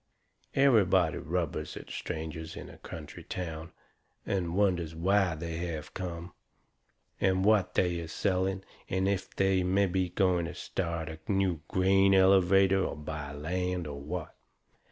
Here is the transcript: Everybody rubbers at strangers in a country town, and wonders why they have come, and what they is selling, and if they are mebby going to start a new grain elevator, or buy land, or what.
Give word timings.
Everybody 0.55 1.19
rubbers 1.19 1.77
at 1.77 1.91
strangers 1.91 2.55
in 2.55 2.69
a 2.71 2.79
country 2.79 3.23
town, 3.23 3.71
and 4.25 4.55
wonders 4.55 4.95
why 4.95 5.35
they 5.35 5.57
have 5.57 5.93
come, 5.93 6.33
and 7.19 7.45
what 7.45 7.75
they 7.75 7.99
is 7.99 8.11
selling, 8.11 8.63
and 8.89 9.07
if 9.07 9.35
they 9.35 9.61
are 9.61 9.65
mebby 9.65 10.09
going 10.09 10.45
to 10.45 10.55
start 10.55 11.07
a 11.07 11.19
new 11.31 11.61
grain 11.67 12.15
elevator, 12.15 12.83
or 12.83 12.95
buy 12.95 13.31
land, 13.31 13.85
or 13.85 14.01
what. 14.01 14.33